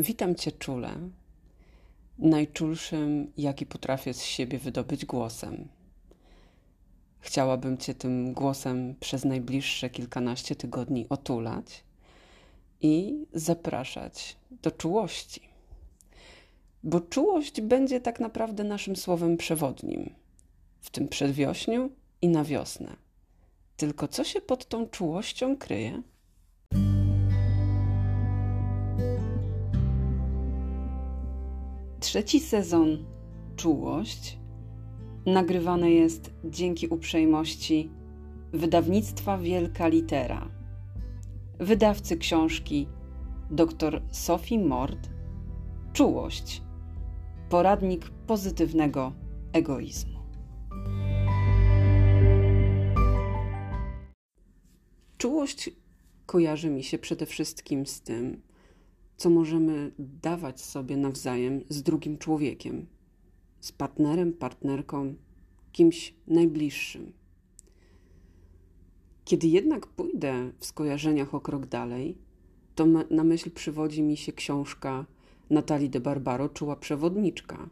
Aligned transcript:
Witam 0.00 0.34
Cię 0.34 0.52
czule, 0.52 0.90
najczulszym, 2.18 3.32
jaki 3.36 3.66
potrafię 3.66 4.14
z 4.14 4.22
siebie 4.22 4.58
wydobyć 4.58 5.04
głosem. 5.06 5.68
Chciałabym 7.20 7.78
Cię 7.78 7.94
tym 7.94 8.32
głosem 8.32 8.94
przez 9.00 9.24
najbliższe 9.24 9.90
kilkanaście 9.90 10.56
tygodni 10.56 11.06
otulać 11.08 11.84
i 12.80 13.24
zapraszać 13.32 14.36
do 14.62 14.70
czułości. 14.70 15.40
Bo 16.82 17.00
czułość 17.00 17.60
będzie 17.60 18.00
tak 18.00 18.20
naprawdę 18.20 18.64
naszym 18.64 18.96
słowem 18.96 19.36
przewodnim 19.36 20.14
w 20.80 20.90
tym 20.90 21.08
przedwiośniu 21.08 21.90
i 22.22 22.28
na 22.28 22.44
wiosnę. 22.44 22.96
Tylko 23.76 24.08
co 24.08 24.24
się 24.24 24.40
pod 24.40 24.68
tą 24.68 24.88
czułością 24.88 25.56
kryje? 25.56 26.02
Trzeci 32.00 32.40
sezon 32.40 33.04
Czułość 33.56 34.38
nagrywany 35.26 35.90
jest 35.90 36.34
dzięki 36.44 36.88
uprzejmości 36.88 37.90
wydawnictwa 38.52 39.38
Wielka 39.38 39.88
Litera, 39.88 40.50
wydawcy 41.58 42.16
książki 42.16 42.88
dr 43.50 44.02
Sophie 44.10 44.58
Mord 44.58 45.08
Czułość 45.92 46.62
poradnik 47.48 48.10
pozytywnego 48.10 49.12
egoizmu. 49.52 50.18
Czułość 55.18 55.70
kojarzy 56.26 56.70
mi 56.70 56.82
się 56.84 56.98
przede 56.98 57.26
wszystkim 57.26 57.86
z 57.86 58.00
tym, 58.00 58.42
co 59.18 59.30
możemy 59.30 59.92
dawać 59.98 60.60
sobie 60.60 60.96
nawzajem 60.96 61.60
z 61.68 61.82
drugim 61.82 62.18
człowiekiem, 62.18 62.86
z 63.60 63.72
partnerem, 63.72 64.32
partnerką, 64.32 65.14
kimś 65.72 66.14
najbliższym. 66.26 67.12
Kiedy 69.24 69.46
jednak 69.46 69.86
pójdę 69.86 70.52
w 70.58 70.66
skojarzeniach 70.66 71.34
o 71.34 71.40
krok 71.40 71.66
dalej, 71.66 72.18
to 72.74 72.86
na 73.10 73.24
myśl 73.24 73.50
przywodzi 73.50 74.02
mi 74.02 74.16
się 74.16 74.32
książka 74.32 75.06
Natalii 75.50 75.90
de 75.90 76.00
Barbaro, 76.00 76.48
Czuła 76.48 76.76
Przewodniczka. 76.76 77.68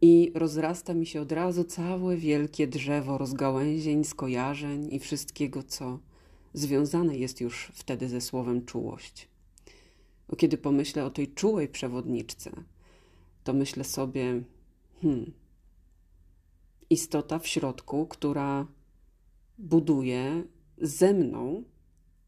I 0.00 0.32
rozrasta 0.34 0.94
mi 0.94 1.06
się 1.06 1.20
od 1.20 1.32
razu 1.32 1.64
całe 1.64 2.16
wielkie 2.16 2.66
drzewo 2.66 3.18
rozgałęzień, 3.18 4.04
skojarzeń 4.04 4.88
i 4.94 4.98
wszystkiego, 4.98 5.62
co 5.62 5.98
związane 6.54 7.18
jest 7.18 7.40
już 7.40 7.72
wtedy 7.74 8.08
ze 8.08 8.20
słowem 8.20 8.64
czułość. 8.64 9.33
Kiedy 10.36 10.58
pomyślę 10.58 11.04
o 11.04 11.10
tej 11.10 11.34
czułej 11.34 11.68
przewodniczce, 11.68 12.50
to 13.44 13.52
myślę 13.52 13.84
sobie, 13.84 14.42
hmm, 15.02 15.32
istota 16.90 17.38
w 17.38 17.46
środku, 17.46 18.06
która 18.06 18.66
buduje 19.58 20.44
ze 20.78 21.14
mną, 21.14 21.64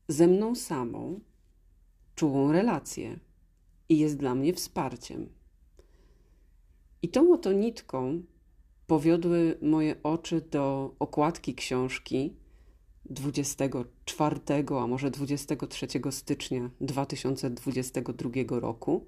ze 0.09 0.27
mną 0.27 0.55
samą, 0.55 1.21
czułą 2.15 2.53
relację 2.53 3.19
i 3.89 3.99
jest 3.99 4.17
dla 4.17 4.35
mnie 4.35 4.55
wsparciem. 4.55 5.29
I 7.03 7.09
tą 7.09 7.33
oto 7.33 7.53
nitką 7.53 8.23
powiodły 8.87 9.59
moje 9.63 10.03
oczy 10.03 10.41
do 10.51 10.95
okładki 10.99 11.55
książki 11.55 12.37
24, 13.11 14.41
a 14.81 14.87
może 14.87 15.11
23 15.11 15.87
stycznia 16.11 16.71
2022 16.81 18.31
roku, 18.61 19.07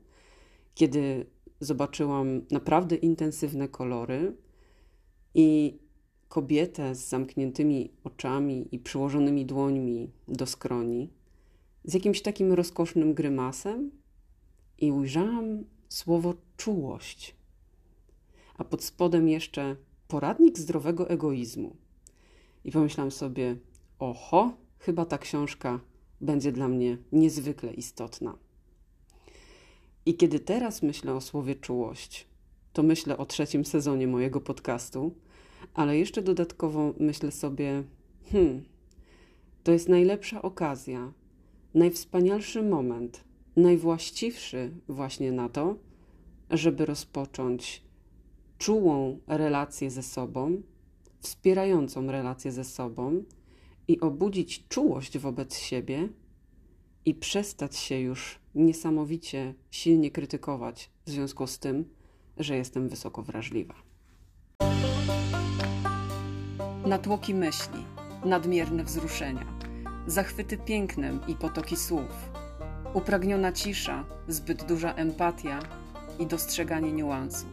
kiedy 0.75 1.27
zobaczyłam 1.61 2.41
naprawdę 2.51 2.97
intensywne 2.97 3.69
kolory 3.69 4.37
i 5.35 5.79
kobietę 6.29 6.95
z 6.95 7.09
zamkniętymi 7.09 7.91
oczami 8.05 8.69
i 8.73 8.79
przyłożonymi 8.79 9.47
dłońmi 9.47 10.11
do 10.29 10.47
skroni, 10.47 11.11
z 11.85 11.95
jakimś 11.95 12.23
takim 12.23 12.53
rozkosznym 12.53 13.15
grymasem, 13.15 13.91
i 14.81 14.93
ujrzałam 14.93 15.65
słowo 15.89 16.35
czułość, 16.57 17.37
a 18.57 18.65
pod 18.65 18.85
spodem 18.85 19.29
jeszcze 19.29 19.77
poradnik 20.09 20.59
zdrowego 20.59 21.11
egoizmu. 21.11 21.77
I 22.65 22.71
pomyślałam 22.71 23.11
sobie, 23.11 23.57
oho, 23.99 24.53
chyba 24.79 25.05
ta 25.05 25.19
książka 25.19 25.81
będzie 26.21 26.53
dla 26.53 26.69
mnie 26.69 26.99
niezwykle 27.13 27.73
istotna. 27.73 28.39
I 30.07 30.15
kiedy 30.15 30.41
teraz 30.41 30.83
myślę 30.83 31.15
o 31.15 31.21
słowie 31.21 31.55
czułość, 31.55 32.27
to 32.73 32.83
myślę 32.83 33.19
o 33.19 33.27
trzecim 33.27 33.65
sezonie 33.65 34.07
mojego 34.07 34.41
podcastu, 34.41 35.15
ale 35.75 35.99
jeszcze 35.99 36.23
dodatkowo 36.23 36.95
myślę 37.01 37.33
sobie, 37.33 37.85
hmm, 38.33 38.65
to 39.63 39.73
jest 39.73 39.89
najlepsza 39.89 40.43
okazja, 40.43 41.13
najwspanialszy 41.75 42.63
moment, 42.63 43.25
najwłaściwszy 43.57 44.71
właśnie 44.89 45.33
na 45.33 45.49
to, 45.49 45.77
żeby 46.51 46.87
rozpocząć 46.87 47.83
czułą 48.59 49.19
relację 49.27 49.91
ze 49.91 50.03
sobą, 50.03 50.63
wspierającą 51.21 52.07
relację 52.07 52.53
ze 52.53 52.65
sobą 52.65 53.23
i 53.89 54.01
obudzić 54.01 54.69
czułość 54.69 55.19
wobec 55.19 55.59
siebie 55.59 56.09
i 57.05 57.15
przestać 57.15 57.77
się 57.77 57.99
już 58.01 58.39
niesamowicie 58.55 59.55
silnie 59.71 60.11
krytykować 60.11 60.91
w 61.07 61.11
związku 61.11 61.47
z 61.47 61.59
tym, 61.59 61.85
że 62.37 62.57
jestem 62.57 62.89
wysoko 62.89 63.23
wrażliwa. 63.23 63.75
Natłoki 66.87 67.35
myśli, 67.35 67.85
nadmierne 68.25 68.85
wzruszenia, 68.85 69.47
zachwyty 70.07 70.59
pięknem 70.59 71.21
i 71.29 71.35
potoki 71.35 71.77
słów, 71.77 72.31
upragniona 72.95 73.53
cisza, 73.53 74.05
zbyt 74.29 74.65
duża 74.65 74.95
empatia 74.95 75.61
i 76.19 76.27
dostrzeganie 76.27 76.93
niuansów. 76.93 77.51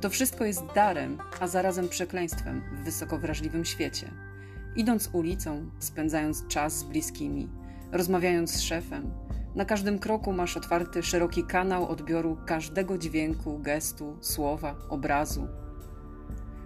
To 0.00 0.10
wszystko 0.10 0.44
jest 0.44 0.66
darem, 0.74 1.18
a 1.40 1.48
zarazem 1.48 1.88
przekleństwem 1.88 2.62
w 2.72 2.84
wysoko 2.84 3.18
wrażliwym 3.18 3.64
świecie 3.64 4.29
Idąc 4.76 5.10
ulicą, 5.12 5.70
spędzając 5.78 6.46
czas 6.46 6.78
z 6.78 6.82
bliskimi, 6.82 7.48
rozmawiając 7.92 8.50
z 8.50 8.60
szefem, 8.60 9.10
na 9.54 9.64
każdym 9.64 9.98
kroku 9.98 10.32
masz 10.32 10.56
otwarty 10.56 11.02
szeroki 11.02 11.44
kanał 11.44 11.88
odbioru 11.88 12.38
każdego 12.46 12.98
dźwięku, 12.98 13.58
gestu, 13.58 14.16
słowa, 14.20 14.76
obrazu. 14.88 15.48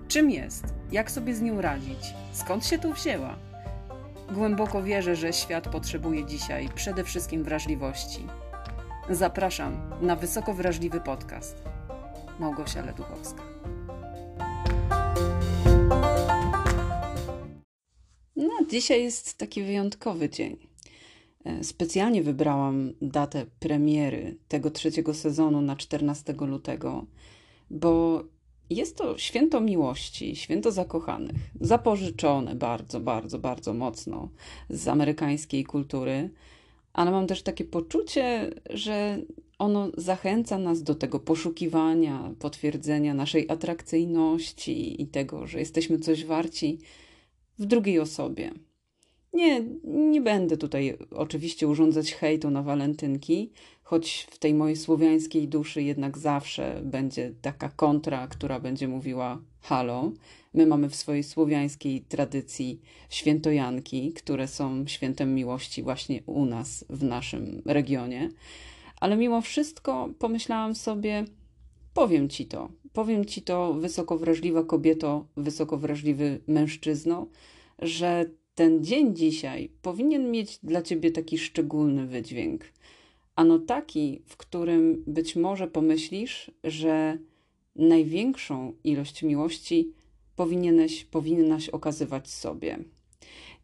Czym 0.09 0.31
jest? 0.31 0.65
Jak 0.93 1.11
sobie 1.11 1.35
z 1.35 1.43
nią 1.43 1.61
radzić? 1.61 2.15
Skąd 2.33 2.67
się 2.67 2.79
tu 2.79 2.93
wzięła? 2.93 3.37
Głęboko 4.33 4.83
wierzę, 4.83 5.17
że 5.17 5.33
świat 5.33 5.69
potrzebuje 5.69 6.27
dzisiaj 6.27 6.69
przede 6.75 7.05
wszystkim 7.05 7.45
wrażliwości. 7.45 8.27
Zapraszam 9.11 9.91
na 10.01 10.17
wysoko 10.17 10.55
wrażliwy 10.55 11.01
podcast. 11.01 11.63
Małgosia 12.39 12.83
Leduchowska. 12.83 13.54
Dzisiaj 18.75 19.03
jest 19.03 19.39
taki 19.39 19.63
wyjątkowy 19.63 20.31
dzień. 20.31 20.57
E, 21.45 21.65
specjalnie 21.65 22.23
wybrałam 22.23 22.93
datę 23.03 23.47
premiery 23.61 24.37
tego 24.49 24.71
trzeciego 24.71 25.15
sezonu 25.15 25.61
na 25.61 25.77
14 25.77 26.33
lutego, 26.33 27.07
bo 27.71 28.25
jest 28.71 28.97
to 28.97 29.19
święto 29.19 29.61
miłości, 29.61 30.37
święto 30.37 30.73
zakochanych, 30.73 31.37
zapożyczone 31.61 32.55
bardzo, 32.55 33.01
bardzo, 33.01 33.39
bardzo 33.39 33.75
mocno 33.75 34.29
z 34.71 34.89
amerykańskiej 34.89 35.65
kultury, 35.65 36.31
ale 36.93 37.11
mam 37.11 37.27
też 37.27 37.43
takie 37.43 37.65
poczucie, 37.65 38.51
że 38.71 39.19
ono 39.59 39.91
zachęca 39.97 40.59
nas 40.59 40.83
do 40.83 40.95
tego 40.95 41.21
poszukiwania, 41.21 42.31
potwierdzenia 42.39 43.15
naszej 43.15 43.51
atrakcyjności 43.51 45.03
i 45.03 45.07
tego, 45.07 45.47
że 45.47 45.59
jesteśmy 45.59 45.99
coś 45.99 46.25
warci 46.25 46.79
w 47.59 47.67
drugiej 47.67 48.01
osobie. 48.01 48.53
Nie, 49.35 49.61
nie 49.85 50.21
będę 50.21 50.57
tutaj 50.57 50.99
oczywiście 51.11 51.69
urządzać 51.69 52.15
hejtu 52.15 52.51
na 52.51 52.63
walentynki, 52.63 53.53
choć 53.83 54.27
w 54.31 54.39
tej 54.39 54.55
mojej 54.55 54.77
słowiańskiej 54.77 55.49
duszy 55.49 55.83
jednak 55.83 56.19
zawsze 56.19 56.81
będzie 56.85 57.33
taka 57.43 57.69
kontra, 57.69 58.27
która 58.29 58.61
będzie 58.61 58.89
mówiła 58.89 59.39
halo. 59.61 60.13
My 60.55 60.67
mamy 60.67 60.89
w 60.89 60.95
swojej 60.95 61.23
słowiańskiej 61.23 62.01
tradycji 62.01 62.81
świętojanki, 63.11 64.13
które 64.13 64.49
są 64.49 64.87
świętem 64.87 65.35
miłości 65.35 65.83
właśnie 65.83 66.23
u 66.27 66.45
nas, 66.47 66.85
w 66.91 67.03
naszym 67.03 67.63
regionie. 67.67 68.31
Ale 69.01 69.17
mimo 69.17 69.41
wszystko 69.41 70.09
pomyślałam 70.19 70.75
sobie, 70.75 71.25
powiem 71.95 72.29
ci 72.29 72.47
to, 72.47 72.69
powiem 72.93 73.25
ci 73.25 73.43
to, 73.43 73.75
wysoko 73.75 74.19
wrażliwa 74.19 74.65
kobieto, 74.65 75.27
wysoko 75.37 75.77
wrażliwy 75.77 76.41
mężczyzno, 76.47 77.27
że 77.79 78.31
ten 78.55 78.85
dzień 78.85 79.17
dzisiaj 79.17 79.71
powinien 79.83 80.31
mieć 80.31 80.59
dla 80.63 80.83
ciebie 80.83 81.11
taki 81.11 81.39
szczególny 81.39 82.07
wydźwięk. 82.07 82.65
Ano 83.37 83.59
taki, 83.59 84.23
w 84.27 84.37
którym 84.37 85.05
być 85.07 85.37
może 85.37 85.67
pomyślisz, 85.67 86.51
że 86.65 87.19
największą 87.77 88.73
ilość 88.85 89.23
miłości 89.23 89.93
powinieneś, 90.37 91.05
powinnaś 91.05 91.69
okazywać 91.69 92.31
sobie. 92.31 92.79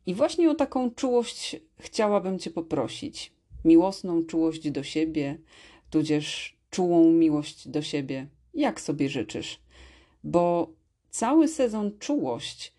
I 0.06 0.14
właśnie 0.14 0.50
o 0.50 0.54
taką 0.54 0.90
czułość 0.90 1.56
chciałabym 1.78 2.38
Cię 2.38 2.50
poprosić. 2.50 3.32
Miłosną 3.64 4.24
czułość 4.24 4.70
do 4.70 4.82
siebie, 4.82 5.38
tudzież 5.90 6.59
czułą 6.70 7.12
miłość 7.12 7.68
do 7.68 7.82
siebie, 7.82 8.26
jak 8.54 8.80
sobie 8.80 9.08
życzysz. 9.08 9.60
Bo 10.24 10.72
cały 11.10 11.48
sezon 11.48 11.98
czułość, 11.98 12.74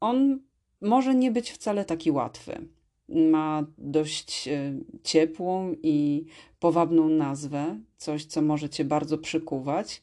on 0.00 0.40
może 0.80 1.14
nie 1.14 1.30
być 1.30 1.50
wcale 1.50 1.84
taki 1.84 2.10
łatwy. 2.10 2.68
Ma 3.08 3.66
dość 3.78 4.48
e, 4.48 4.72
ciepłą 5.02 5.74
i 5.82 6.24
powabną 6.60 7.08
nazwę, 7.08 7.80
coś, 7.96 8.24
co 8.24 8.42
może 8.42 8.68
Cię 8.68 8.84
bardzo 8.84 9.18
przykuwać. 9.18 10.02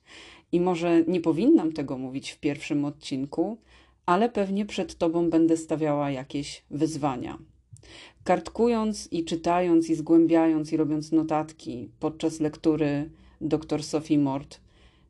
I 0.52 0.60
może 0.60 1.04
nie 1.08 1.22
powinnam 1.22 1.74
tego 1.74 1.98
mówić 1.98 2.32
w 2.32 2.40
pierwszym 2.40 2.86
odcinku, 2.86 3.58
ale 4.06 4.30
pewnie 4.30 4.66
przed 4.66 4.98
Tobą 4.98 5.30
będę 5.30 5.58
stawiała 5.58 6.12
jakieś 6.12 6.64
wyzwania. 6.72 7.38
Kartkując 8.24 9.08
i 9.12 9.26
czytając 9.26 9.90
i 9.90 9.96
zgłębiając 9.96 10.74
i 10.74 10.78
robiąc 10.78 11.12
notatki 11.12 11.90
podczas 12.00 12.40
lektury 12.40 13.10
dr 13.42 13.84
Sophie 13.84 14.20
Mort, 14.20 14.60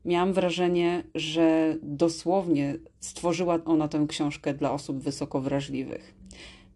miałam 0.04 0.32
wrażenie, 0.32 1.04
że 1.14 1.76
dosłownie 1.82 2.78
stworzyła 3.00 3.58
ona 3.64 3.88
tę 3.88 4.06
książkę 4.08 4.54
dla 4.54 4.72
osób 4.72 4.98
wysoko 4.98 5.40
wrażliwych. 5.40 6.14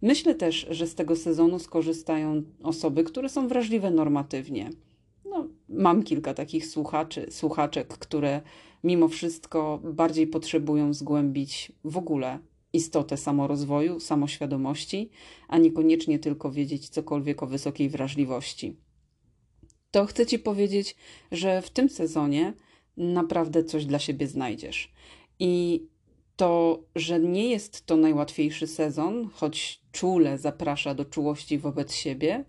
Myślę 0.03 0.35
też, 0.35 0.67
że 0.71 0.87
z 0.87 0.95
tego 0.95 1.17
sezonu 1.17 1.59
skorzystają 1.59 2.43
osoby, 2.63 3.05
które 3.05 3.29
są 3.29 3.49
wrażliwe 3.49 3.91
normatywnie. 3.91 4.71
No, 5.25 5.49
mam 5.69 6.03
kilka 6.03 6.35
takich 6.35 6.67
słuchaczy, 6.67 7.27
słuchaczek, 7.31 7.89
które 7.89 8.41
mimo 8.85 9.09
wszystko 9.09 9.81
bardziej 9.85 10.27
potrzebują 10.27 10.95
zgłębić 10.95 11.73
w 11.85 11.97
ogóle 11.97 12.39
istotę 12.73 13.17
samorozwoju, 13.17 14.01
samoświadomości, 14.01 15.11
a 15.49 15.59
niekoniecznie 15.59 16.19
tylko 16.19 16.51
wiedzieć 16.51 16.89
cokolwiek 16.89 17.43
o 17.43 17.47
wysokiej 17.47 17.89
wrażliwości. 17.89 18.77
To 19.93 20.07
chcę 20.07 20.27
Ci 20.27 20.39
powiedzieć, 20.39 20.97
że 21.33 21.63
w 21.63 21.71
tym 21.71 21.89
sezonie 21.89 22.53
naprawdę 22.97 23.65
coś 23.65 23.87
dla 23.87 23.99
siebie 23.99 24.27
znajdziesz. 24.27 24.93
I 25.39 25.83
to, 26.37 26.83
że 26.95 27.21
nie 27.21 27.51
jest 27.51 27.87
to 27.87 27.97
najłatwiejszy 27.97 28.67
sezon, 28.67 29.29
choć 29.35 29.83
czule 29.93 30.39
zaprasza 30.39 30.95
do 30.95 31.05
czułości 31.05 31.59
wobec 31.59 31.95
siebie, 31.95 32.45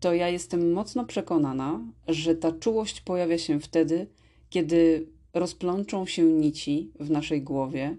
to 0.00 0.14
ja 0.14 0.28
jestem 0.28 0.72
mocno 0.72 1.04
przekonana, 1.04 1.80
że 2.08 2.34
ta 2.34 2.52
czułość 2.52 3.00
pojawia 3.00 3.38
się 3.38 3.60
wtedy, 3.60 4.06
kiedy 4.50 5.08
rozplączą 5.34 6.06
się 6.06 6.22
nici 6.22 6.90
w 7.00 7.10
naszej 7.10 7.42
głowie, 7.42 7.96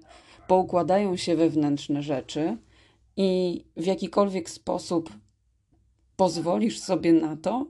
poukładają 0.47 1.17
się 1.17 1.35
wewnętrzne 1.35 2.03
rzeczy 2.03 2.57
i 3.17 3.61
w 3.77 3.85
jakikolwiek 3.85 4.49
sposób 4.49 5.09
pozwolisz 6.15 6.79
sobie 6.79 7.13
na 7.13 7.37
to, 7.37 7.65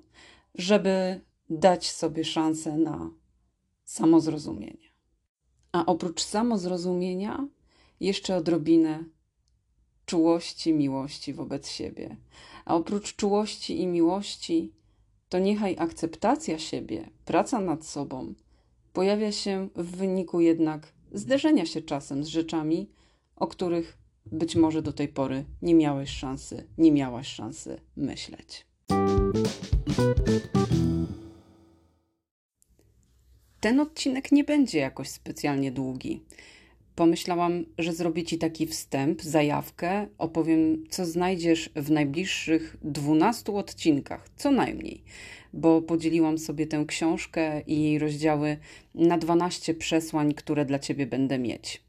żeby 0.57 1.21
dać 1.49 1.91
sobie 1.91 2.23
szansę 2.23 2.77
na 2.77 3.09
samozrozumienie. 3.83 4.87
A 5.71 5.85
oprócz 5.85 6.23
samozrozumienia, 6.23 7.47
jeszcze 7.99 8.35
odrobinę 8.35 9.03
czułości, 10.05 10.73
miłości 10.73 11.33
wobec 11.33 11.69
siebie. 11.69 12.17
A 12.65 12.75
oprócz 12.75 13.15
czułości 13.15 13.81
i 13.81 13.87
miłości, 13.87 14.73
to 15.29 15.39
niechaj 15.39 15.75
akceptacja 15.79 16.59
siebie, 16.59 17.09
praca 17.25 17.59
nad 17.59 17.85
sobą 17.85 18.33
pojawia 18.95 19.31
się 19.31 19.69
w 19.75 19.95
wyniku 19.97 20.39
jednak 20.39 20.93
zderzenia 21.11 21.65
się 21.65 21.81
czasem 21.81 22.23
z 22.23 22.27
rzeczami, 22.27 22.89
o 23.35 23.47
których 23.47 23.97
być 24.25 24.55
może 24.55 24.81
do 24.81 24.93
tej 24.93 25.07
pory 25.07 25.45
nie 25.61 25.75
miałeś 25.75 26.09
szansy, 26.09 26.67
nie 26.77 26.91
miałaś 26.91 27.27
szansy 27.27 27.81
myśleć. 27.95 28.65
Ten 33.59 33.79
odcinek 33.79 34.31
nie 34.31 34.43
będzie 34.43 34.79
jakoś 34.79 35.07
specjalnie 35.07 35.71
długi. 35.71 36.23
Pomyślałam, 36.95 37.65
że 37.77 37.93
zrobię 37.93 38.23
Ci 38.23 38.37
taki 38.37 38.67
wstęp, 38.67 39.21
zajawkę, 39.21 40.07
opowiem, 40.17 40.83
co 40.89 41.05
znajdziesz 41.05 41.69
w 41.75 41.91
najbliższych 41.91 42.77
12 42.83 43.53
odcinkach, 43.53 44.29
co 44.35 44.51
najmniej, 44.51 45.03
bo 45.53 45.81
podzieliłam 45.81 46.37
sobie 46.37 46.67
tę 46.67 46.85
książkę 46.87 47.61
i 47.61 47.83
jej 47.83 47.99
rozdziały 47.99 48.57
na 48.95 49.17
12 49.17 49.73
przesłań, 49.73 50.33
które 50.33 50.65
dla 50.65 50.79
Ciebie 50.79 51.05
będę 51.05 51.39
mieć. 51.39 51.83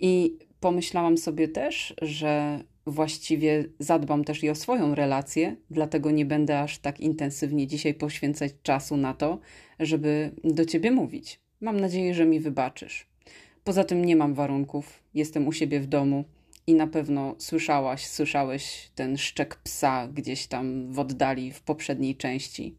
I 0.00 0.38
pomyślałam 0.60 1.18
sobie 1.18 1.48
też, 1.48 1.94
że 2.02 2.60
właściwie 2.90 3.64
zadbam 3.78 4.24
też 4.24 4.44
i 4.44 4.50
o 4.50 4.54
swoją 4.54 4.94
relację, 4.94 5.56
dlatego 5.70 6.10
nie 6.10 6.24
będę 6.24 6.60
aż 6.60 6.78
tak 6.78 7.00
intensywnie 7.00 7.66
dzisiaj 7.66 7.94
poświęcać 7.94 8.52
czasu 8.62 8.96
na 8.96 9.14
to, 9.14 9.38
żeby 9.80 10.30
do 10.44 10.64
ciebie 10.64 10.90
mówić. 10.90 11.40
Mam 11.60 11.80
nadzieję, 11.80 12.14
że 12.14 12.26
mi 12.26 12.40
wybaczysz. 12.40 13.06
Poza 13.64 13.84
tym 13.84 14.04
nie 14.04 14.16
mam 14.16 14.34
warunków, 14.34 15.02
jestem 15.14 15.48
u 15.48 15.52
siebie 15.52 15.80
w 15.80 15.86
domu 15.86 16.24
i 16.66 16.74
na 16.74 16.86
pewno 16.86 17.34
słyszałaś, 17.38 18.06
słyszałeś 18.06 18.90
ten 18.94 19.16
szczek 19.16 19.56
psa 19.56 20.08
gdzieś 20.08 20.46
tam 20.46 20.92
w 20.92 20.98
oddali 20.98 21.52
w 21.52 21.60
poprzedniej 21.60 22.16
części. 22.16 22.76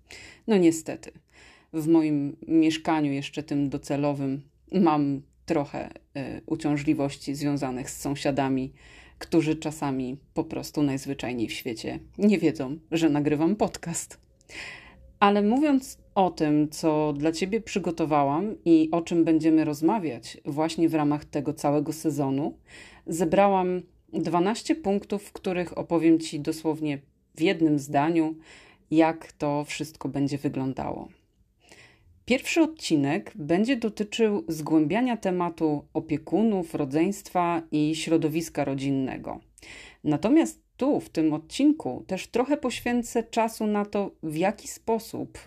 No 0.47 0.57
niestety, 0.57 1.11
w 1.73 1.87
moim 1.87 2.37
mieszkaniu, 2.47 3.11
jeszcze 3.11 3.43
tym 3.43 3.69
docelowym, 3.69 4.41
mam 4.71 5.21
trochę 5.45 5.89
y, 5.89 6.41
uciążliwości 6.45 7.35
związanych 7.35 7.89
z 7.89 8.01
sąsiadami, 8.01 8.73
którzy 9.21 9.56
czasami 9.56 10.18
po 10.33 10.44
prostu 10.44 10.83
najzwyczajniej 10.83 11.47
w 11.47 11.53
świecie 11.53 12.00
nie 12.18 12.38
wiedzą, 12.38 12.77
że 12.91 13.09
nagrywam 13.09 13.56
podcast. 13.56 14.19
Ale 15.19 15.41
mówiąc 15.41 15.97
o 16.15 16.29
tym, 16.29 16.69
co 16.69 17.13
dla 17.13 17.31
Ciebie 17.31 17.62
przygotowałam 17.62 18.56
i 18.65 18.89
o 18.91 19.01
czym 19.01 19.23
będziemy 19.23 19.65
rozmawiać 19.65 20.38
właśnie 20.45 20.89
w 20.89 20.94
ramach 20.94 21.25
tego 21.25 21.53
całego 21.53 21.94
sezonu, 21.94 22.57
zebrałam 23.07 23.81
12 24.13 24.75
punktów, 24.75 25.23
w 25.23 25.31
których 25.31 25.77
opowiem 25.77 26.19
Ci 26.19 26.39
dosłownie 26.39 27.00
w 27.35 27.41
jednym 27.41 27.79
zdaniu, 27.79 28.35
jak 28.91 29.31
to 29.31 29.63
wszystko 29.63 30.09
będzie 30.09 30.38
wyglądało. 30.38 31.20
Pierwszy 32.25 32.62
odcinek 32.62 33.31
będzie 33.35 33.78
dotyczył 33.78 34.44
zgłębiania 34.47 35.18
tematu 35.18 35.85
opiekunów, 35.94 36.75
rodzeństwa 36.75 37.61
i 37.71 37.95
środowiska 37.95 38.66
rodzinnego. 38.66 39.40
Natomiast 40.04 40.61
tu, 40.78 40.99
w 40.99 41.09
tym 41.09 41.33
odcinku, 41.33 42.04
też 42.07 42.28
trochę 42.28 42.57
poświęcę 42.57 43.23
czasu 43.23 43.68
na 43.68 43.85
to, 43.85 44.11
w 44.23 44.35
jaki 44.35 44.68
sposób 44.68 45.37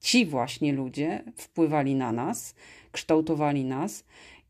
ci 0.00 0.26
właśnie 0.26 0.72
ludzie 0.72 1.24
wpływali 1.36 1.94
na 1.94 2.12
nas, 2.12 2.54
kształtowali 2.92 3.64
nas 3.64 4.04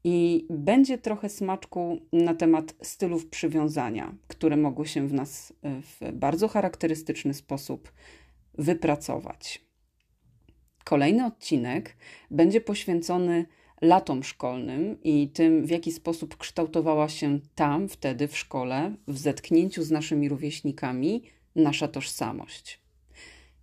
i 0.05 0.47
będzie 0.51 0.99
trochę 0.99 1.29
smaczku 1.29 2.01
na 2.13 2.35
temat 2.35 2.75
stylów 2.83 3.27
przywiązania, 3.27 4.15
które 4.29 4.57
mogły 4.57 4.87
się 4.87 5.09
w 5.09 5.13
nas 5.13 5.53
w 5.63 6.13
bardzo 6.13 6.49
charakterystyczny 6.49 7.35
sposób 7.35 7.93
wypracować. 8.59 9.70
Kolejny 10.85 11.27
odcinek 11.27 11.97
będzie 12.31 12.61
poświęcony 12.61 13.47
latom 13.81 14.23
szkolnym 14.23 15.03
i 15.03 15.29
tym, 15.29 15.67
w 15.67 15.71
jaki 15.71 15.93
sposób 15.93 16.37
kształtowała 16.37 17.09
się 17.09 17.39
tam, 17.55 17.89
wtedy 17.89 18.29
w 18.29 18.39
szkole, 18.39 18.95
w 19.09 19.19
zetknięciu 19.19 19.83
z 19.83 19.91
naszymi 19.91 20.29
rówieśnikami, 20.29 21.23
nasza 21.57 21.89
tożsamość. 21.89 22.81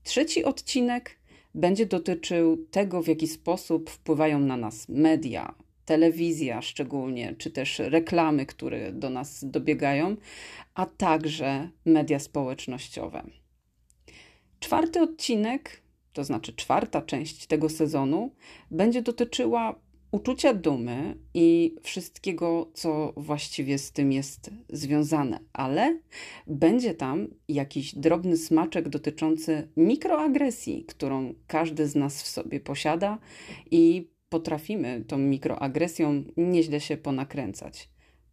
Trzeci 0.04 0.44
odcinek 0.44 1.18
będzie 1.56 1.86
dotyczył 1.86 2.66
tego, 2.72 3.02
w 3.02 3.08
jaki 3.08 3.28
sposób 3.28 3.90
wpływają 3.90 4.40
na 4.40 4.58
nas 4.58 4.90
media, 4.90 5.56
telewizja 5.86 6.62
szczególnie, 6.62 7.36
czy 7.38 7.52
też 7.52 7.80
reklamy, 7.80 8.46
które 8.46 8.92
do 8.92 9.10
nas 9.10 9.46
dobiegają, 9.46 10.16
a 10.74 10.86
także 10.86 11.70
media 11.86 12.20
społecznościowe. 12.20 13.24
Czwarty 14.60 15.02
odcinek, 15.02 15.82
to 16.18 16.24
znaczy 16.24 16.54
czwarta 16.54 17.02
część 17.02 17.48
tego 17.48 17.70
sezonu, 17.70 18.32
będzie 18.72 19.02
dotyczyła 19.02 19.80
uczucia 20.12 20.54
dumy 20.54 21.18
i 21.34 21.76
wszystkiego, 21.84 22.72
co 22.74 23.14
właściwie 23.18 23.78
z 23.78 23.92
tym 23.92 24.12
jest 24.12 24.52
związane, 24.70 25.40
ale 25.54 26.00
będzie 26.48 26.94
tam 26.94 27.28
jakiś 27.48 27.96
drobny 27.96 28.38
smaczek 28.38 28.90
dotyczący 28.90 29.68
mikroagresji, 29.78 30.86
którą 30.86 31.34
każdy 31.48 31.88
z 31.88 31.96
nas 31.96 32.24
w 32.24 32.28
sobie 32.28 32.60
posiada 32.60 33.20
i 33.72 34.10
potrafimy 34.30 35.04
tą 35.08 35.18
mikroagresją 35.18 36.24
nieźle 36.38 36.82
się 36.82 36.98
ponakręcać. 36.98 37.90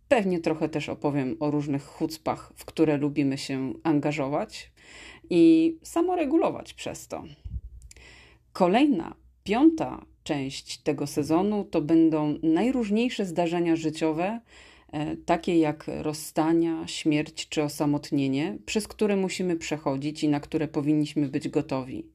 Pewnie 0.09 0.41
trochę 0.41 0.69
też 0.69 0.89
opowiem 0.89 1.37
o 1.41 1.51
różnych 1.51 1.85
chucpach, 1.85 2.53
w 2.57 2.65
które 2.65 2.97
lubimy 2.97 3.39
się 3.39 3.73
angażować 3.83 4.73
i 5.31 5.77
samoregulować 5.83 6.75
przez 6.75 7.09
to. 7.09 7.25
Kolejna, 8.55 9.15
piąta 9.45 10.05
część 10.23 10.79
tego 10.79 11.07
sezonu 11.07 11.65
to 11.65 11.83
będą 11.83 12.39
najróżniejsze 12.43 13.27
zdarzenia 13.27 13.77
życiowe, 13.77 14.41
e, 14.93 15.17
takie 15.17 15.59
jak 15.59 15.85
rozstania, 16.03 16.87
śmierć 16.87 17.49
czy 17.49 17.63
osamotnienie, 17.63 18.59
przez 18.67 18.89
które 18.89 19.17
musimy 19.17 19.57
przechodzić 19.57 20.25
i 20.25 20.29
na 20.29 20.41
które 20.41 20.69
powinniśmy 20.69 21.29
być 21.29 21.49
gotowi. 21.49 22.07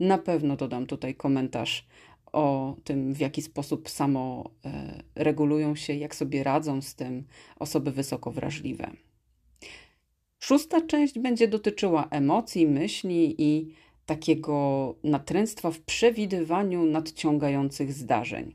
Na 0.00 0.18
pewno 0.18 0.56
dodam 0.56 0.86
tutaj 0.86 1.14
komentarz 1.14 1.86
o 2.32 2.76
tym, 2.84 3.14
w 3.14 3.20
jaki 3.20 3.42
sposób 3.42 3.88
samo 3.90 4.50
e, 4.64 5.02
regulują 5.14 5.76
się, 5.76 5.94
jak 5.94 6.14
sobie 6.14 6.44
radzą 6.44 6.82
z 6.82 6.94
tym 6.94 7.24
osoby 7.58 7.92
wysoko 7.92 8.30
wrażliwe. 8.30 8.90
Szósta 10.38 10.80
część 10.80 11.18
będzie 11.18 11.48
dotyczyła 11.48 12.08
emocji, 12.10 12.66
myśli 12.66 13.34
i 13.38 13.74
takiego 14.06 14.94
natręctwa 15.04 15.70
w 15.70 15.80
przewidywaniu 15.80 16.84
nadciągających 16.84 17.92
zdarzeń. 17.92 18.54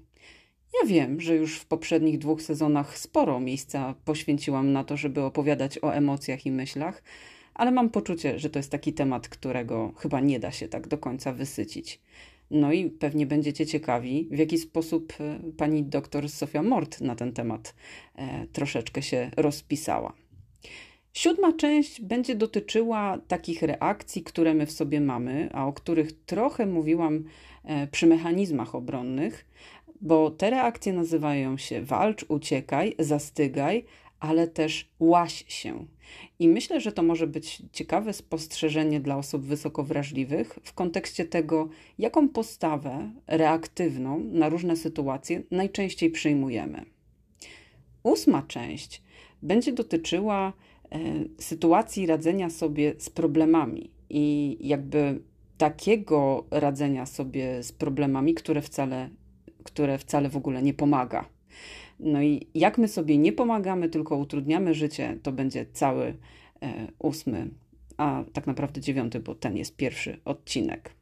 Ja 0.81 0.87
wiem, 0.87 1.21
że 1.21 1.35
już 1.35 1.57
w 1.57 1.65
poprzednich 1.65 2.17
dwóch 2.17 2.41
sezonach 2.41 2.97
sporo 2.97 3.39
miejsca 3.39 3.95
poświęciłam 4.05 4.71
na 4.71 4.83
to, 4.83 4.97
żeby 4.97 5.21
opowiadać 5.21 5.79
o 5.83 5.93
emocjach 5.93 6.45
i 6.45 6.51
myślach, 6.51 7.03
ale 7.53 7.71
mam 7.71 7.89
poczucie, 7.89 8.39
że 8.39 8.49
to 8.49 8.59
jest 8.59 8.71
taki 8.71 8.93
temat, 8.93 9.29
którego 9.29 9.93
chyba 9.97 10.19
nie 10.19 10.39
da 10.39 10.51
się 10.51 10.67
tak 10.67 10.87
do 10.87 10.97
końca 10.97 11.33
wysycić. 11.33 12.01
No 12.51 12.73
i 12.73 12.89
pewnie 12.89 13.25
będziecie 13.25 13.65
ciekawi, 13.65 14.27
w 14.31 14.37
jaki 14.37 14.57
sposób 14.57 15.13
e, 15.19 15.39
pani 15.57 15.83
doktor 15.83 16.29
Sofia 16.29 16.63
Mort 16.63 17.01
na 17.01 17.15
ten 17.15 17.33
temat 17.33 17.75
e, 18.15 18.47
troszeczkę 18.47 19.01
się 19.01 19.31
rozpisała. 19.37 20.13
Siódma 21.13 21.53
część 21.53 22.01
będzie 22.01 22.35
dotyczyła 22.35 23.17
takich 23.27 23.61
reakcji, 23.61 24.23
które 24.23 24.53
my 24.53 24.65
w 24.65 24.71
sobie 24.71 25.01
mamy, 25.01 25.49
a 25.53 25.67
o 25.67 25.73
których 25.73 26.11
trochę 26.25 26.65
mówiłam 26.65 27.23
e, 27.63 27.87
przy 27.87 28.07
mechanizmach 28.07 28.75
obronnych, 28.75 29.45
bo 30.01 30.31
te 30.31 30.49
reakcje 30.49 30.93
nazywają 30.93 31.57
się 31.57 31.81
walcz, 31.81 32.25
uciekaj, 32.27 32.95
zastygaj, 32.99 33.85
ale 34.19 34.47
też 34.47 34.89
łaś 34.99 35.45
się. 35.47 35.85
I 36.39 36.47
myślę, 36.47 36.81
że 36.81 36.91
to 36.91 37.03
może 37.03 37.27
być 37.27 37.61
ciekawe 37.71 38.13
spostrzeżenie 38.13 38.99
dla 38.99 39.17
osób 39.17 39.45
wysoko 39.45 39.83
wrażliwych 39.83 40.59
w 40.63 40.73
kontekście 40.73 41.25
tego, 41.25 41.69
jaką 41.97 42.29
postawę 42.29 43.11
reaktywną 43.27 44.19
na 44.19 44.49
różne 44.49 44.75
sytuacje 44.75 45.43
najczęściej 45.51 46.09
przyjmujemy. 46.09 46.85
Ósma 48.03 48.43
część 48.47 49.01
będzie 49.41 49.73
dotyczyła 49.73 50.53
sytuacji 51.39 52.05
radzenia 52.05 52.49
sobie 52.49 52.93
z 52.97 53.09
problemami 53.09 53.91
i 54.09 54.57
jakby 54.61 55.21
takiego 55.57 56.45
radzenia 56.51 57.05
sobie 57.05 57.63
z 57.63 57.71
problemami, 57.71 58.33
które 58.33 58.61
wcale, 58.61 59.09
które 59.63 59.97
wcale 59.97 60.29
w 60.29 60.37
ogóle 60.37 60.61
nie 60.61 60.73
pomaga. 60.73 61.29
No 61.99 62.21
i 62.21 62.47
jak 62.53 62.77
my 62.77 62.87
sobie 62.87 63.17
nie 63.17 63.33
pomagamy, 63.33 63.89
tylko 63.89 64.17
utrudniamy 64.17 64.73
życie, 64.73 65.19
to 65.23 65.31
będzie 65.31 65.65
cały 65.73 66.05
e, 66.61 66.87
ósmy, 66.99 67.49
a 67.97 68.23
tak 68.33 68.47
naprawdę 68.47 68.81
dziewiąty, 68.81 69.19
bo 69.19 69.35
ten 69.35 69.57
jest 69.57 69.75
pierwszy 69.75 70.19
odcinek. 70.25 70.93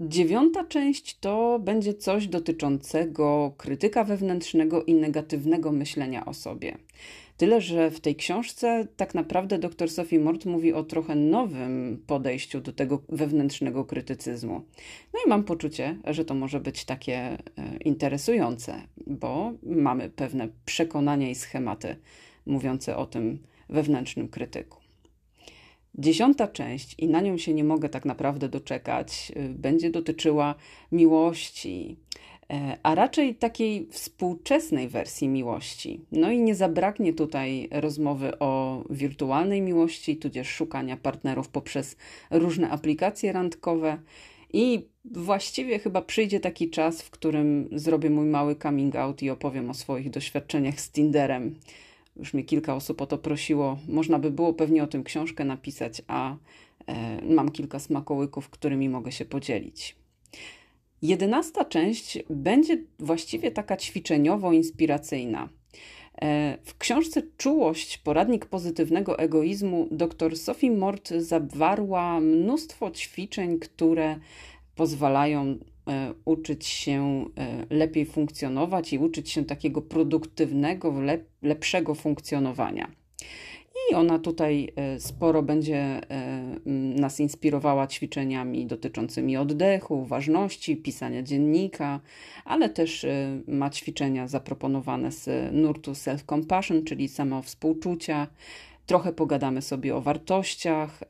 Dziewiąta 0.00 0.64
część 0.64 1.18
to 1.18 1.58
będzie 1.58 1.94
coś 1.94 2.26
dotyczącego 2.26 3.54
krytyka 3.56 4.04
wewnętrznego 4.04 4.84
i 4.84 4.94
negatywnego 4.94 5.72
myślenia 5.72 6.26
o 6.26 6.34
sobie. 6.34 6.78
Tyle, 7.40 7.60
że 7.60 7.90
w 7.90 8.00
tej 8.00 8.16
książce 8.16 8.86
tak 8.96 9.14
naprawdę 9.14 9.58
dr 9.58 9.90
Sophie 9.90 10.20
Mort 10.20 10.44
mówi 10.46 10.72
o 10.72 10.84
trochę 10.84 11.14
nowym 11.14 12.02
podejściu 12.06 12.60
do 12.60 12.72
tego 12.72 13.02
wewnętrznego 13.08 13.84
krytycyzmu. 13.84 14.64
No 15.14 15.20
i 15.26 15.28
mam 15.28 15.44
poczucie, 15.44 15.96
że 16.04 16.24
to 16.24 16.34
może 16.34 16.60
być 16.60 16.84
takie 16.84 17.16
e, 17.16 17.38
interesujące, 17.84 18.82
bo 19.06 19.52
mamy 19.62 20.10
pewne 20.10 20.48
przekonania 20.64 21.30
i 21.30 21.34
schematy 21.34 21.96
mówiące 22.46 22.96
o 22.96 23.06
tym 23.06 23.38
wewnętrznym 23.68 24.28
krytyku. 24.28 24.78
Dziesiąta 25.94 26.48
część, 26.48 26.94
i 26.98 27.08
na 27.08 27.20
nią 27.20 27.38
się 27.38 27.54
nie 27.54 27.64
mogę 27.64 27.88
tak 27.88 28.04
naprawdę 28.04 28.48
doczekać, 28.48 29.32
e, 29.36 29.48
będzie 29.48 29.90
dotyczyła 29.90 30.54
miłości, 30.92 31.96
a 32.82 32.94
raczej 32.94 33.34
takiej 33.34 33.86
współczesnej 33.90 34.88
wersji 34.88 35.28
miłości. 35.28 36.00
No 36.12 36.30
i 36.30 36.38
nie 36.38 36.54
zabraknie 36.54 37.12
tutaj 37.12 37.68
rozmowy 37.70 38.38
o 38.38 38.82
wirtualnej 38.90 39.62
miłości, 39.62 40.16
tudzież 40.16 40.48
szukania 40.48 40.96
partnerów 40.96 41.48
poprzez 41.48 41.96
różne 42.30 42.70
aplikacje 42.70 43.32
randkowe. 43.32 43.98
I 44.52 44.86
właściwie 45.04 45.78
chyba 45.78 46.02
przyjdzie 46.02 46.40
taki 46.40 46.70
czas, 46.70 47.02
w 47.02 47.10
którym 47.10 47.68
zrobię 47.72 48.10
mój 48.10 48.26
mały 48.26 48.56
coming 48.56 48.96
out 48.96 49.22
i 49.22 49.30
opowiem 49.30 49.70
o 49.70 49.74
swoich 49.74 50.10
doświadczeniach 50.10 50.80
z 50.80 50.90
Tinderem. 50.90 51.54
Już 52.16 52.34
mnie 52.34 52.44
kilka 52.44 52.74
osób 52.74 53.02
o 53.02 53.06
to 53.06 53.18
prosiło. 53.18 53.78
Można 53.88 54.18
by 54.18 54.30
było 54.30 54.54
pewnie 54.54 54.82
o 54.82 54.86
tym 54.86 55.04
książkę 55.04 55.44
napisać, 55.44 56.02
a 56.08 56.36
e, 56.86 57.24
mam 57.34 57.50
kilka 57.50 57.78
smakołyków, 57.78 58.48
którymi 58.48 58.88
mogę 58.88 59.12
się 59.12 59.24
podzielić. 59.24 59.99
Jedenasta 61.02 61.64
część 61.64 62.18
będzie 62.30 62.76
właściwie 62.98 63.50
taka 63.50 63.76
ćwiczeniowo-inspiracyjna. 63.76 65.48
E, 66.22 66.58
w 66.64 66.78
książce 66.78 67.22
Czułość, 67.36 67.98
poradnik 67.98 68.46
pozytywnego 68.46 69.18
egoizmu, 69.18 69.88
dr 69.90 70.38
Sophie 70.38 70.70
Mort 70.70 71.08
zawarła 71.08 72.20
mnóstwo 72.20 72.90
ćwiczeń, 72.90 73.58
które 73.58 74.16
pozwalają 74.74 75.42
e, 75.88 76.14
uczyć 76.24 76.66
się 76.66 77.24
e, 77.36 77.66
lepiej 77.74 78.06
funkcjonować 78.06 78.92
i 78.92 78.98
uczyć 78.98 79.30
się 79.30 79.44
takiego 79.44 79.82
produktywnego, 79.82 80.94
lepszego 81.42 81.94
funkcjonowania. 81.94 82.90
I 83.90 83.94
ona 83.94 84.18
tutaj 84.18 84.72
e, 84.76 85.00
sporo 85.00 85.42
będzie 85.42 85.76
e, 85.76 86.00
nas 87.00 87.20
inspirowała 87.20 87.86
ćwiczeniami 87.86 88.66
dotyczącymi 88.66 89.36
oddechu, 89.36 90.04
ważności, 90.04 90.76
pisania 90.76 91.22
dziennika, 91.22 92.00
ale 92.44 92.68
też 92.68 93.04
e, 93.04 93.40
ma 93.48 93.70
ćwiczenia 93.70 94.28
zaproponowane 94.28 95.12
z 95.12 95.52
nurtu 95.54 95.92
self-compassion, 95.92 96.84
czyli 96.84 97.08
samowspółczucia. 97.08 98.26
Trochę 98.86 99.12
pogadamy 99.12 99.62
sobie 99.62 99.96
o 99.96 100.00
wartościach, 100.00 101.00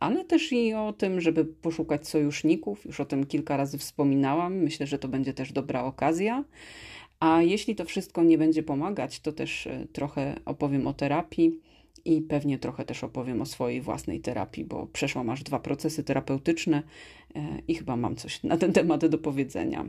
ale 0.00 0.24
też 0.24 0.52
i 0.52 0.74
o 0.74 0.92
tym, 0.92 1.20
żeby 1.20 1.44
poszukać 1.44 2.08
sojuszników. 2.08 2.84
Już 2.84 3.00
o 3.00 3.04
tym 3.04 3.26
kilka 3.26 3.56
razy 3.56 3.78
wspominałam. 3.78 4.54
Myślę, 4.56 4.86
że 4.86 4.98
to 4.98 5.08
będzie 5.08 5.34
też 5.34 5.52
dobra 5.52 5.84
okazja. 5.84 6.44
A 7.20 7.42
jeśli 7.42 7.74
to 7.74 7.84
wszystko 7.84 8.22
nie 8.22 8.38
będzie 8.38 8.62
pomagać, 8.62 9.20
to 9.20 9.32
też 9.32 9.68
trochę 9.92 10.40
opowiem 10.44 10.86
o 10.86 10.94
terapii 10.94 11.60
i 12.04 12.22
pewnie 12.22 12.58
trochę 12.58 12.84
też 12.84 13.04
opowiem 13.04 13.42
o 13.42 13.46
swojej 13.46 13.80
własnej 13.80 14.20
terapii, 14.20 14.64
bo 14.64 14.86
przeszłam 14.86 15.30
aż 15.30 15.42
dwa 15.42 15.58
procesy 15.58 16.04
terapeutyczne 16.04 16.82
e, 17.34 17.58
i 17.68 17.74
chyba 17.74 17.96
mam 17.96 18.16
coś 18.16 18.42
na 18.42 18.56
ten 18.56 18.72
temat 18.72 19.06
do 19.06 19.18
powiedzenia. 19.18 19.84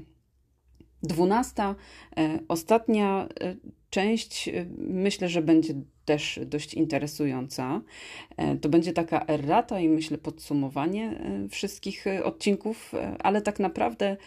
Dwunasta, 1.04 1.76
e, 2.18 2.40
ostatnia 2.48 3.28
e, 3.42 3.56
część, 3.90 4.50
myślę, 4.78 5.30
że 5.30 5.42
będzie 5.42 5.74
też 6.06 6.40
dość 6.46 6.74
interesująca. 6.74 7.82
To 8.62 8.70
będzie 8.70 8.94
taka 8.94 9.26
errata 9.26 9.80
i 9.80 9.90
myślę 9.90 10.18
podsumowanie 10.18 11.24
wszystkich 11.50 12.06
odcinków, 12.24 12.92
ale 13.20 13.42
tak 13.42 13.60
naprawdę 13.60 14.18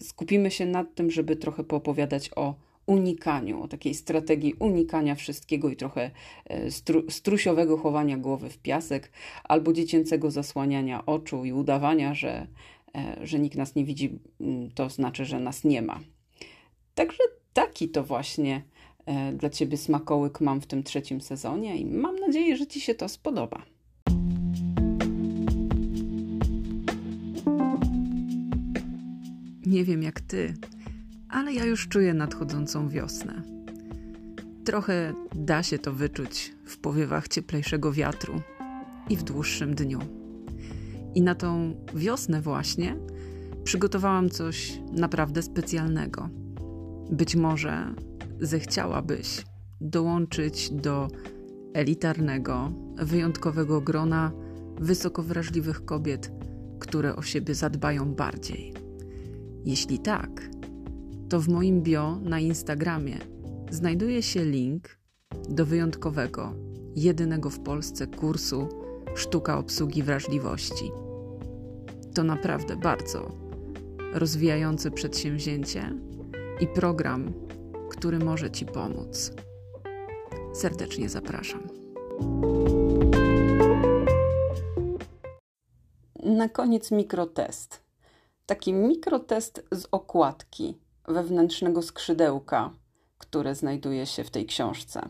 skupimy 0.00 0.50
się 0.50 0.66
nad 0.66 0.94
tym, 0.94 1.10
żeby 1.10 1.36
trochę 1.36 1.64
poopowiadać 1.64 2.30
o 2.36 2.54
unikaniu, 2.90 3.62
o 3.62 3.68
takiej 3.68 3.94
strategii 3.94 4.54
unikania 4.58 5.14
wszystkiego 5.14 5.68
i 5.68 5.76
trochę 5.76 6.10
e, 6.44 6.70
stru, 6.70 7.10
strusiowego 7.10 7.76
chowania 7.76 8.16
głowy 8.16 8.50
w 8.50 8.58
piasek, 8.58 9.12
albo 9.44 9.72
dziecięcego 9.72 10.30
zasłaniania 10.30 11.06
oczu 11.06 11.44
i 11.44 11.52
udawania, 11.52 12.14
że, 12.14 12.46
e, 12.94 13.26
że 13.26 13.38
nikt 13.38 13.56
nas 13.56 13.74
nie 13.74 13.84
widzi, 13.84 14.18
mm, 14.40 14.70
to 14.70 14.90
znaczy, 14.90 15.24
że 15.24 15.40
nas 15.40 15.64
nie 15.64 15.82
ma. 15.82 16.00
Także 16.94 17.22
taki 17.52 17.88
to 17.88 18.04
właśnie 18.04 18.62
e, 19.06 19.32
dla 19.32 19.50
Ciebie 19.50 19.76
smakołyk 19.76 20.40
mam 20.40 20.60
w 20.60 20.66
tym 20.66 20.82
trzecim 20.82 21.20
sezonie 21.20 21.76
i 21.76 21.84
mam 21.84 22.16
nadzieję, 22.16 22.56
że 22.56 22.66
Ci 22.66 22.80
się 22.80 22.94
to 22.94 23.08
spodoba. 23.08 23.62
Nie 29.66 29.84
wiem 29.84 30.02
jak 30.02 30.20
Ty, 30.20 30.54
ale 31.30 31.52
ja 31.52 31.64
już 31.64 31.88
czuję 31.88 32.14
nadchodzącą 32.14 32.88
wiosnę. 32.88 33.42
Trochę 34.64 35.14
da 35.34 35.62
się 35.62 35.78
to 35.78 35.92
wyczuć 35.92 36.54
w 36.64 36.78
powiewach 36.78 37.28
cieplejszego 37.28 37.92
wiatru 37.92 38.40
i 39.08 39.16
w 39.16 39.22
dłuższym 39.22 39.74
dniu. 39.74 39.98
I 41.14 41.22
na 41.22 41.34
tą 41.34 41.74
wiosnę 41.94 42.40
właśnie 42.40 42.96
przygotowałam 43.64 44.30
coś 44.30 44.80
naprawdę 44.92 45.42
specjalnego. 45.42 46.28
Być 47.10 47.36
może 47.36 47.94
zechciałabyś 48.40 49.44
dołączyć 49.80 50.70
do 50.70 51.08
elitarnego, 51.74 52.72
wyjątkowego 52.96 53.80
grona 53.80 54.32
wysoko 54.80 55.22
wrażliwych 55.22 55.84
kobiet, 55.84 56.32
które 56.78 57.16
o 57.16 57.22
siebie 57.22 57.54
zadbają 57.54 58.14
bardziej? 58.14 58.72
Jeśli 59.64 59.98
tak, 59.98 60.50
to 61.30 61.40
w 61.40 61.48
moim 61.48 61.82
bio 61.82 62.18
na 62.22 62.40
Instagramie 62.40 63.18
znajduje 63.70 64.22
się 64.22 64.44
link 64.44 64.98
do 65.48 65.66
wyjątkowego, 65.66 66.54
jedynego 66.96 67.50
w 67.50 67.60
Polsce 67.60 68.06
kursu 68.06 68.68
Sztuka 69.14 69.58
obsługi 69.58 70.02
wrażliwości. 70.02 70.92
To 72.14 72.24
naprawdę 72.24 72.76
bardzo 72.76 73.32
rozwijające 74.12 74.90
przedsięwzięcie 74.90 75.92
i 76.60 76.66
program, 76.66 77.32
który 77.90 78.18
może 78.18 78.50
Ci 78.50 78.66
pomóc. 78.66 79.32
Serdecznie 80.52 81.08
zapraszam. 81.08 81.62
Na 86.24 86.48
koniec 86.48 86.90
mikrotest. 86.90 87.80
Taki 88.46 88.72
mikrotest 88.72 89.66
z 89.72 89.86
okładki 89.90 90.78
wewnętrznego 91.10 91.82
skrzydełka, 91.82 92.74
które 93.18 93.54
znajduje 93.54 94.06
się 94.06 94.24
w 94.24 94.30
tej 94.30 94.46
książce. 94.46 95.08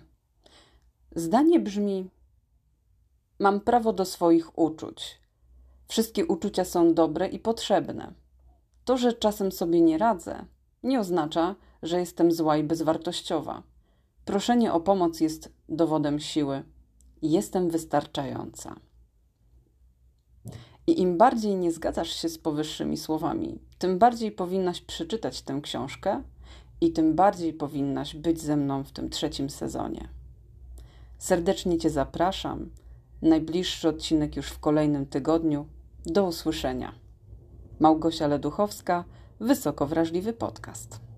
Zdanie 1.16 1.60
brzmi: 1.60 2.10
Mam 3.38 3.60
prawo 3.60 3.92
do 3.92 4.04
swoich 4.04 4.58
uczuć. 4.58 5.20
Wszystkie 5.88 6.26
uczucia 6.26 6.64
są 6.64 6.94
dobre 6.94 7.28
i 7.28 7.38
potrzebne. 7.38 8.14
To, 8.84 8.96
że 8.96 9.12
czasem 9.12 9.52
sobie 9.52 9.80
nie 9.80 9.98
radzę, 9.98 10.44
nie 10.82 11.00
oznacza, 11.00 11.54
że 11.82 12.00
jestem 12.00 12.32
zła 12.32 12.56
i 12.56 12.64
bezwartościowa. 12.64 13.62
Proszenie 14.24 14.72
o 14.72 14.80
pomoc 14.80 15.20
jest 15.20 15.52
dowodem 15.68 16.20
siły. 16.20 16.62
Jestem 17.22 17.70
wystarczająca. 17.70 18.76
I 20.86 21.00
im 21.00 21.18
bardziej 21.18 21.56
nie 21.56 21.72
zgadzasz 21.72 22.16
się 22.16 22.28
z 22.28 22.38
powyższymi 22.38 22.96
słowami, 22.96 23.58
tym 23.78 23.98
bardziej 23.98 24.32
powinnaś 24.32 24.80
przeczytać 24.80 25.42
tę 25.42 25.60
książkę 25.62 26.22
i 26.80 26.92
tym 26.92 27.14
bardziej 27.14 27.52
powinnaś 27.52 28.16
być 28.16 28.40
ze 28.40 28.56
mną 28.56 28.84
w 28.84 28.92
tym 28.92 29.10
trzecim 29.10 29.50
sezonie. 29.50 30.08
Serdecznie 31.18 31.78
Cię 31.78 31.90
zapraszam. 31.90 32.70
Najbliższy 33.22 33.88
odcinek 33.88 34.36
już 34.36 34.46
w 34.46 34.58
kolejnym 34.58 35.06
tygodniu. 35.06 35.66
Do 36.06 36.24
usłyszenia. 36.24 36.92
Małgosia 37.80 38.26
Leduchowska, 38.26 39.04
Wysoko 39.40 39.86
Wrażliwy 39.86 40.32
Podcast. 40.32 41.09